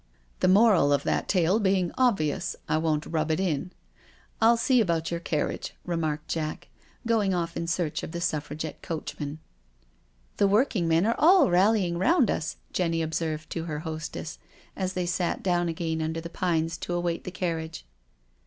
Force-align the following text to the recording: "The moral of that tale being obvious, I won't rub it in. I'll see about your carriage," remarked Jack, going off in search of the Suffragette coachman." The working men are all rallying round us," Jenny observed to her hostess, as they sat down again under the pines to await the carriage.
"The 0.39 0.47
moral 0.47 0.91
of 0.91 1.03
that 1.03 1.27
tale 1.27 1.59
being 1.59 1.91
obvious, 1.95 2.55
I 2.67 2.79
won't 2.79 3.05
rub 3.05 3.29
it 3.29 3.39
in. 3.39 3.71
I'll 4.41 4.57
see 4.57 4.81
about 4.81 5.11
your 5.11 5.19
carriage," 5.19 5.75
remarked 5.85 6.27
Jack, 6.27 6.69
going 7.05 7.35
off 7.35 7.55
in 7.55 7.67
search 7.67 8.01
of 8.01 8.11
the 8.11 8.19
Suffragette 8.19 8.81
coachman." 8.81 9.37
The 10.37 10.47
working 10.47 10.87
men 10.87 11.05
are 11.05 11.13
all 11.19 11.51
rallying 11.51 11.99
round 11.99 12.31
us," 12.31 12.57
Jenny 12.73 13.03
observed 13.03 13.51
to 13.51 13.65
her 13.65 13.81
hostess, 13.81 14.39
as 14.75 14.93
they 14.93 15.05
sat 15.05 15.43
down 15.43 15.69
again 15.69 16.01
under 16.01 16.19
the 16.19 16.31
pines 16.31 16.77
to 16.79 16.95
await 16.95 17.23
the 17.23 17.29
carriage. 17.29 17.85